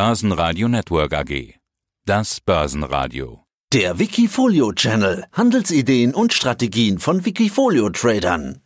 [0.00, 1.58] Börsenradio Network AG.
[2.06, 3.40] Das Börsenradio.
[3.72, 5.24] Der Wikifolio Channel.
[5.32, 8.62] Handelsideen und Strategien von Wikifolio Tradern.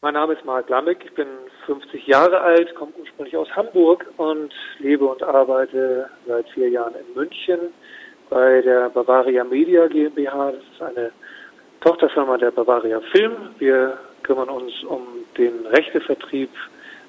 [0.00, 1.04] Mein Name ist Marc Lambeck.
[1.04, 1.26] Ich bin
[1.66, 7.14] 50 Jahre alt, komme ursprünglich aus Hamburg und lebe und arbeite seit vier Jahren in
[7.14, 7.58] München
[8.30, 10.52] bei der Bavaria Media GmbH.
[10.52, 11.12] Das ist eine
[11.82, 13.34] Tochterfirma der Bavaria Film.
[13.58, 15.02] Wir kümmern uns um
[15.36, 16.48] den Rechtevertrieb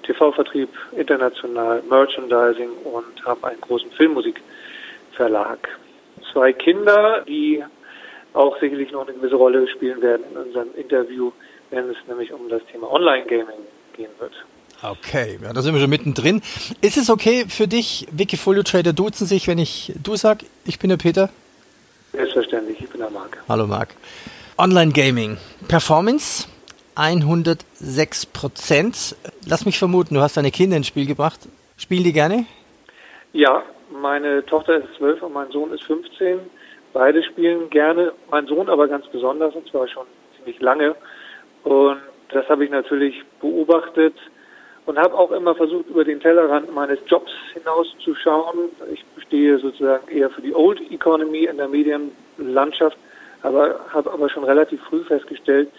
[0.04, 5.68] TV-Vertrieb, international, Merchandising und habe einen großen Filmmusikverlag.
[6.32, 7.64] Zwei Kinder, die
[8.34, 11.32] auch sicherlich noch eine gewisse Rolle spielen werden in unserem Interview,
[11.70, 13.60] wenn es nämlich um das Thema Online-Gaming
[13.94, 14.34] gehen wird.
[14.84, 16.42] Okay, ja, da sind wir schon mittendrin.
[16.82, 20.90] Ist es okay für dich, Wikifolio Trader duzen sich, wenn ich du sag, ich bin
[20.90, 21.30] der Peter?
[22.14, 23.38] Selbstverständlich, ich bin der Marc.
[23.48, 23.90] Hallo Marc.
[24.58, 26.48] Online Gaming, Performance,
[26.96, 29.16] 106 Prozent.
[29.48, 31.40] Lass mich vermuten, du hast deine Kinder ins Spiel gebracht.
[31.78, 32.46] Spielen die gerne?
[33.34, 36.40] Ja, meine Tochter ist 12 und mein Sohn ist 15.
[36.94, 40.06] Beide spielen gerne, mein Sohn aber ganz besonders und zwar schon
[40.38, 40.96] ziemlich lange.
[41.64, 44.16] Und das habe ich natürlich beobachtet
[44.86, 48.70] und habe auch immer versucht, über den Tellerrand meines Jobs hinauszuschauen.
[48.94, 52.98] Ich stehe sozusagen eher für die Old Economy in der Medienlandschaft,
[53.44, 55.70] aber habe aber schon relativ früh festgestellt,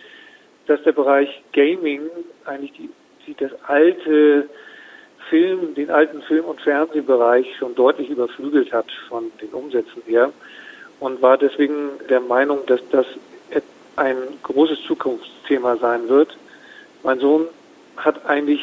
[0.66, 2.02] dass der Bereich Gaming
[2.44, 2.90] eigentlich die,
[3.26, 4.48] die das alte
[5.28, 10.32] Film, den alten Film- und Fernsehbereich schon deutlich überflügelt hat von den Umsätzen her
[11.00, 13.06] und war deswegen der Meinung, dass das
[13.96, 16.36] ein großes Zukunftsthema sein wird.
[17.02, 17.46] Mein Sohn
[17.96, 18.60] hat eigentlich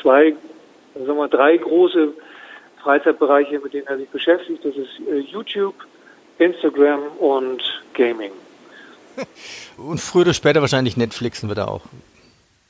[0.00, 0.34] zwei,
[0.94, 2.12] sagen wir mal, drei große
[2.82, 4.64] Freizeitbereiche, mit denen er sich beschäftigt.
[4.64, 5.74] Das ist äh, YouTube,
[6.38, 8.32] Instagram und Gaming.
[9.76, 11.82] Und früher oder später wahrscheinlich Netflixen wird er auch.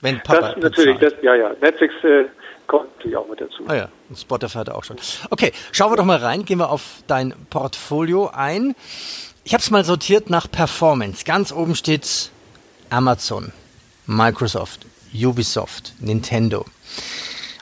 [0.00, 1.50] Wenn Papa das natürlich, das, ja, ja.
[1.60, 2.24] Netflix äh,
[2.66, 3.64] kommt natürlich auch mit dazu.
[3.68, 4.96] Ah ja, und Spotify hat er auch schon.
[5.30, 8.74] Okay, schauen wir doch mal rein, gehen wir auf dein Portfolio ein.
[9.44, 11.24] Ich habe es mal sortiert nach Performance.
[11.24, 12.30] Ganz oben steht
[12.88, 13.52] Amazon,
[14.06, 16.64] Microsoft, Ubisoft, Nintendo.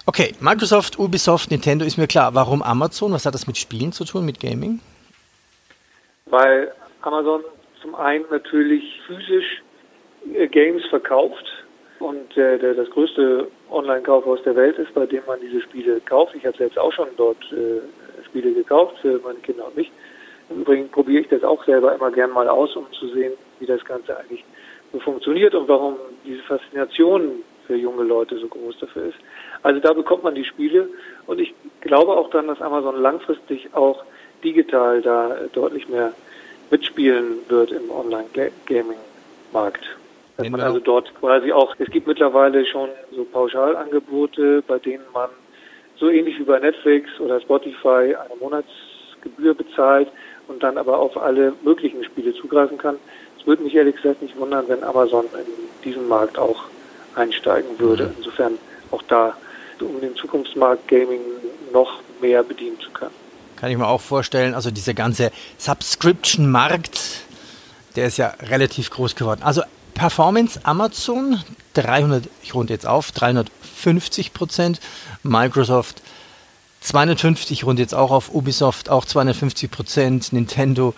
[0.07, 2.35] Okay, Microsoft, Ubisoft, Nintendo ist mir klar.
[2.35, 3.13] Warum Amazon?
[3.13, 4.81] Was hat das mit Spielen zu tun, mit Gaming?
[6.27, 7.43] Weil Amazon
[7.89, 9.63] zum einen natürlich physisch
[10.35, 11.45] äh, Games verkauft
[12.01, 16.35] und äh, der, das größte Online-Kaufhaus der Welt ist, bei dem man diese Spiele kauft.
[16.35, 17.81] Ich habe selbst auch schon dort äh,
[18.27, 19.91] Spiele gekauft für meine Kinder und mich.
[20.51, 23.67] Im Übrigen probiere ich das auch selber immer gern mal aus, um zu sehen, wie
[23.67, 24.45] das Ganze eigentlich
[24.93, 29.19] so funktioniert und warum diese Faszination für junge Leute so groß dafür ist.
[29.63, 30.89] Also da bekommt man die Spiele
[31.27, 34.05] und ich glaube auch dann, dass Amazon langfristig auch
[34.43, 36.13] digital da deutlich mehr
[36.71, 39.85] mitspielen wird im Online-Gaming-Markt.
[40.37, 45.31] Dass man also dort quasi auch, es gibt mittlerweile schon so Pauschalangebote, bei denen man
[45.97, 50.09] so ähnlich wie bei Netflix oder Spotify eine Monatsgebühr bezahlt
[50.47, 52.97] und dann aber auf alle möglichen Spiele zugreifen kann.
[53.39, 55.47] Es würde mich ehrlich gesagt nicht wundern, wenn Amazon in
[55.85, 56.65] diesen Markt auch
[57.17, 58.05] einsteigen würde.
[58.05, 58.15] Mhm.
[58.19, 58.59] Insofern
[58.93, 59.37] auch da,
[59.81, 61.21] um den Zukunftsmarkt Gaming
[61.73, 63.28] noch mehr bedienen zu können.
[63.61, 64.55] Kann ich mir auch vorstellen.
[64.55, 67.01] Also dieser ganze Subscription-Markt,
[67.97, 69.43] der ist ja relativ groß geworden.
[69.43, 69.63] Also
[69.95, 71.43] Performance Amazon
[71.75, 74.81] 300, ich runde jetzt auf, 350 Prozent.
[75.25, 76.03] Microsoft
[76.83, 78.33] 250, ich runde jetzt auch auf.
[78.33, 80.33] Ubisoft auch 250 Prozent.
[80.33, 80.95] Nintendo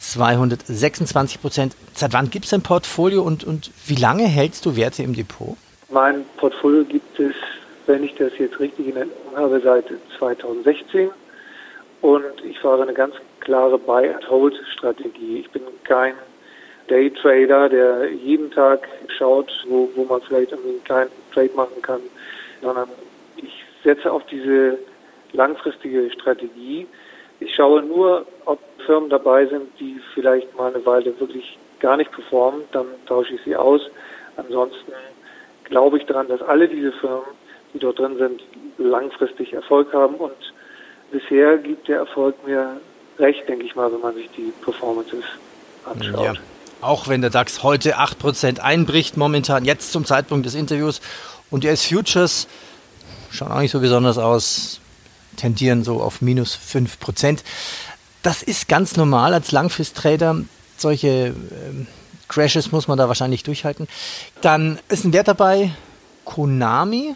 [0.00, 1.76] 226 Prozent.
[1.94, 5.56] Seit wann gibt es ein Portfolio und, und wie lange hältst du Werte im Depot?
[5.88, 7.34] Mein Portfolio gibt es,
[7.86, 9.86] wenn ich das jetzt richtig in Erinnerung habe, seit
[10.18, 11.08] 2016.
[12.04, 15.38] Und ich fahre eine ganz klare Buy-and-Hold-Strategie.
[15.38, 16.12] Ich bin kein
[16.88, 22.00] Daytrader, der jeden Tag schaut, wo, wo man vielleicht einen kleinen Trade machen kann,
[22.60, 22.90] sondern
[23.38, 24.78] ich setze auf diese
[25.32, 26.86] langfristige Strategie.
[27.40, 32.12] Ich schaue nur, ob Firmen dabei sind, die vielleicht mal eine Weile wirklich gar nicht
[32.12, 33.80] performen, dann tausche ich sie aus.
[34.36, 34.92] Ansonsten
[35.64, 37.24] glaube ich daran, dass alle diese Firmen,
[37.72, 38.42] die dort drin sind,
[38.76, 40.53] langfristig Erfolg haben und
[41.10, 42.80] bisher gibt der Erfolg mir
[43.18, 45.24] recht, denke ich mal, wenn man sich die Performances
[45.84, 46.24] anschaut.
[46.24, 46.34] Ja.
[46.80, 51.00] Auch wenn der DAX heute 8% einbricht, momentan jetzt zum Zeitpunkt des Interviews
[51.50, 52.46] und die S-Futures
[53.30, 54.80] schauen auch nicht so besonders aus,
[55.36, 57.40] tendieren so auf minus 5%.
[58.22, 60.42] Das ist ganz normal als Langfristtrader.
[60.76, 61.34] Solche
[61.68, 61.86] ähm,
[62.28, 63.88] Crashes muss man da wahrscheinlich durchhalten.
[64.40, 65.70] Dann ist ein Wert dabei,
[66.24, 67.14] Konami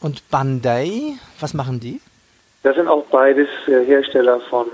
[0.00, 1.14] und Bandai.
[1.40, 2.00] Was machen die?
[2.64, 4.66] Das sind auch beides äh, Hersteller von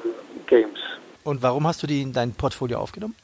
[0.46, 0.78] Games.
[1.24, 3.16] Und warum hast du die in dein Portfolio aufgenommen?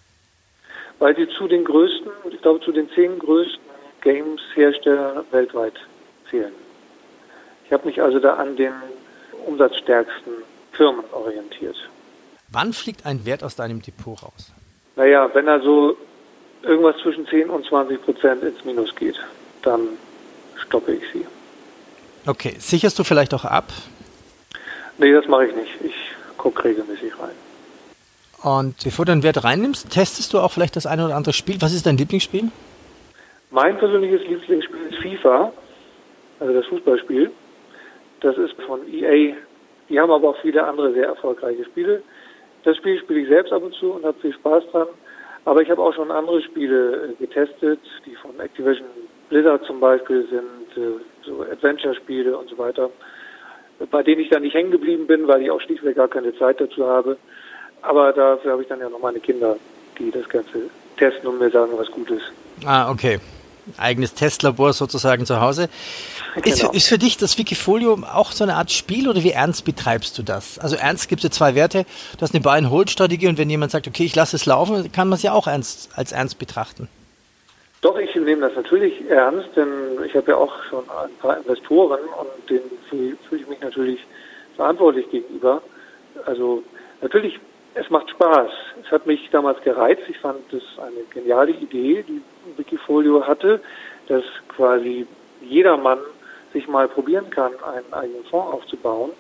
[0.99, 3.61] Weil sie zu den größten, ich glaube zu den zehn größten
[4.03, 5.75] Games-Herstellern weltweit
[6.29, 6.53] zählen.
[7.65, 8.73] Ich habe mich also da an den
[9.47, 10.33] umsatzstärksten
[10.73, 11.77] firmenorientiert.
[12.49, 14.53] Wann fliegt ein Wert aus deinem Depot raus?
[14.97, 15.97] Naja, wenn er so
[16.63, 19.19] irgendwas zwischen 10 und 20 Prozent ins Minus geht,
[19.63, 19.81] dann
[20.57, 21.25] stoppe ich sie.
[22.27, 23.73] Okay, sicherst du vielleicht auch ab?
[24.99, 25.73] Nee, das mache ich nicht.
[25.85, 25.95] Ich
[26.37, 27.35] gucke regelmäßig rein.
[28.43, 31.57] Und bevor du einen Wert reinnimmst, testest du auch vielleicht das eine oder andere Spiel.
[31.61, 32.51] Was ist dein Lieblingsspiel?
[33.51, 35.53] Mein persönliches Lieblingsspiel ist FIFA,
[36.41, 37.31] also das Fußballspiel.
[38.21, 39.35] Das ist von EA.
[39.89, 42.03] Die haben aber auch viele andere sehr erfolgreiche Spiele.
[42.65, 44.89] Das Spiel spiele ich selbst ab und zu und habe viel Spaß dran.
[45.45, 48.87] Aber ich habe auch schon andere Spiele äh, getestet, die von Activision
[49.29, 52.91] Blizzard zum Beispiel sind, äh, so Adventure-Spiele und so weiter,
[53.91, 56.61] bei denen ich dann nicht hängen geblieben bin, weil ich auch schlichtweg gar keine Zeit
[56.61, 57.17] dazu habe.
[57.83, 59.57] Aber dafür habe ich dann ja noch meine Kinder,
[59.99, 62.33] die das Ganze testen und mir sagen, was gut ist.
[62.65, 63.19] Ah, okay.
[63.77, 65.69] Eigenes Testlabor sozusagen zu Hause.
[66.37, 66.47] Genau.
[66.47, 70.17] Ist, ist, für dich das Wikifolio auch so eine Art Spiel oder wie ernst betreibst
[70.19, 70.59] du das?
[70.59, 71.85] Also ernst gibt es ja zwei Werte.
[72.17, 75.17] Du hast eine Buy-and-Hold-Strategie und wenn jemand sagt, okay, ich lasse es laufen, kann man
[75.17, 76.89] es ja auch ernst, als ernst betrachten.
[77.87, 82.01] Doch, ich nehme das natürlich ernst, denn ich habe ja auch schon ein paar Investoren
[82.19, 84.05] und denen fühle fühl ich mich natürlich
[84.57, 85.63] verantwortlich gegenüber.
[86.25, 86.65] Also
[87.01, 87.39] natürlich
[87.75, 88.51] es macht Spaß.
[88.83, 90.03] Es hat mich damals gereizt.
[90.09, 92.21] Ich fand das eine geniale Idee, die
[92.57, 93.61] Wikifolio hatte,
[94.09, 95.07] dass quasi
[95.41, 96.01] jedermann
[96.53, 99.13] sich mal probieren kann, einen eigenen Fonds aufzubauen.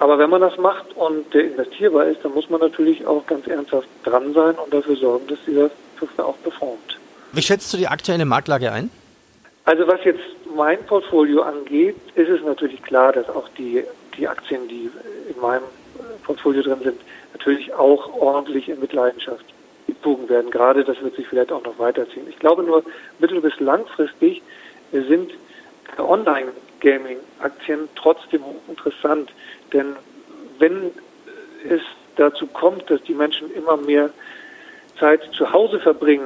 [0.00, 3.46] Aber wenn man das macht und der investierbar ist, dann muss man natürlich auch ganz
[3.46, 6.95] ernsthaft dran sein und dafür sorgen, dass dieser Software auch performt.
[7.36, 8.88] Wie schätzt du die aktuelle Marktlage ein?
[9.66, 10.22] Also was jetzt
[10.56, 13.84] mein Portfolio angeht, ist es natürlich klar, dass auch die,
[14.16, 14.90] die Aktien, die
[15.28, 15.64] in meinem
[16.24, 16.98] Portfolio drin sind,
[17.34, 19.44] natürlich auch ordentlich in Mitleidenschaft
[19.86, 20.50] gezogen werden.
[20.50, 22.26] Gerade das wird sich vielleicht auch noch weiterziehen.
[22.26, 22.82] Ich glaube nur,
[23.18, 24.40] mittel- bis langfristig
[24.92, 25.34] sind
[25.98, 29.30] Online-Gaming-Aktien trotzdem interessant.
[29.74, 29.94] Denn
[30.58, 30.90] wenn
[31.68, 31.82] es
[32.16, 34.08] dazu kommt, dass die Menschen immer mehr
[34.98, 36.24] Zeit zu Hause verbringen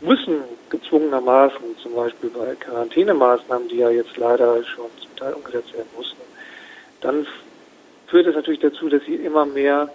[0.00, 5.88] müssen, gezwungenermaßen, zum Beispiel bei Quarantänemaßnahmen, die ja jetzt leider schon zum Teil umgesetzt werden
[5.96, 6.20] mussten,
[7.00, 7.26] dann
[8.06, 9.88] führt es natürlich dazu, dass sie immer mehr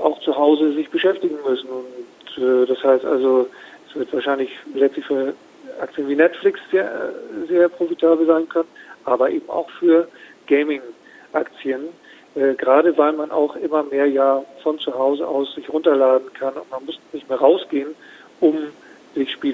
[0.00, 1.68] auch zu Hause sich beschäftigen müssen.
[1.68, 3.48] Und äh, das heißt also,
[3.88, 5.34] es wird wahrscheinlich letztlich für
[5.80, 7.12] Aktien wie Netflix sehr,
[7.48, 8.68] sehr profitabel sein können,
[9.04, 10.08] aber eben auch für
[10.46, 11.88] Gaming-Aktien,
[12.34, 16.54] äh, gerade weil man auch immer mehr ja von zu Hause aus sich runterladen kann
[16.54, 17.94] und man muss nicht mehr rausgehen,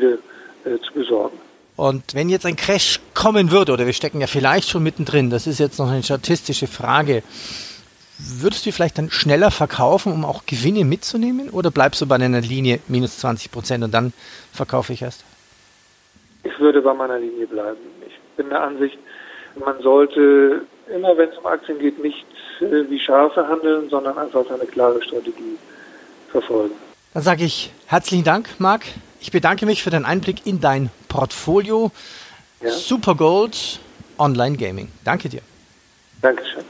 [0.01, 0.19] Spiele
[0.65, 1.39] äh, zu besorgen.
[1.77, 5.47] Und wenn jetzt ein Crash kommen würde, oder wir stecken ja vielleicht schon mittendrin, das
[5.47, 7.23] ist jetzt noch eine statistische Frage,
[8.23, 11.49] Würdest du vielleicht dann schneller verkaufen, um auch Gewinne mitzunehmen?
[11.51, 14.13] Oder bleibst du bei einer Linie minus 20 Prozent und dann
[14.53, 15.25] verkaufe ich erst?
[16.43, 17.79] Ich würde bei meiner Linie bleiben.
[18.07, 18.99] Ich bin der Ansicht,
[19.57, 20.63] man sollte
[20.95, 22.27] immer, wenn es um Aktien geht, nicht
[22.61, 25.57] äh, wie Schafe handeln, sondern einfach eine klare Strategie
[26.31, 26.75] verfolgen.
[27.15, 28.83] Dann sage ich herzlichen Dank, Marc.
[29.21, 31.93] Ich bedanke mich für den Einblick in dein Portfolio.
[32.63, 32.73] Ja.
[32.73, 33.81] Super Gold
[34.19, 34.89] Online Gaming.
[35.05, 35.43] Danke dir.
[36.21, 36.65] Dankeschön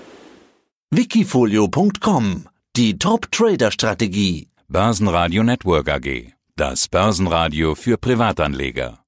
[0.93, 4.49] wikifolio.com Die Top-Trader-Strategie.
[4.69, 6.33] Börsenradio Network AG.
[6.57, 8.99] Das Börsenradio für Privatanleger.